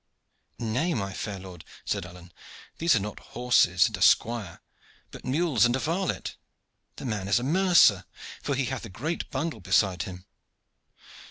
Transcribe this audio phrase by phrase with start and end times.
[0.57, 2.33] "Nay, my fair lord," said Alleyne,
[2.79, 4.59] "these are not horses and a squire,
[5.11, 6.37] but mules and a varlet.
[6.95, 8.05] The man is a mercer,
[8.41, 10.25] for he hath a great bundle beside him."